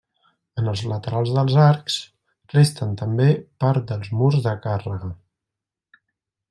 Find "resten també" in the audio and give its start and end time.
2.55-3.29